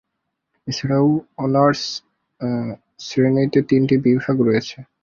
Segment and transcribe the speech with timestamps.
[0.67, 1.07] এছাড়াও
[1.37, 1.83] অনার্স
[2.99, 4.77] শ্রেণীতে তিনটি বিভাগ রয়েছে।